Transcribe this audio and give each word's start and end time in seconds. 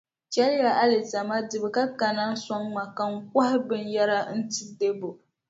Chɛliya 0.33 0.71
alizama 0.83 1.35
dibu 1.49 1.69
ka 1.75 1.85
kana 1.99 2.25
sɔŋ 2.45 2.63
ma 2.73 2.83
ka 2.95 3.03
n 3.13 3.15
kɔhi 3.31 3.57
binyɛra 3.67 4.17
n-ti 4.37 4.63
Debo. 4.79 5.09